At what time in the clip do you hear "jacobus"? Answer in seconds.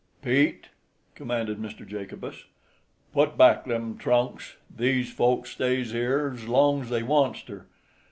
1.87-2.45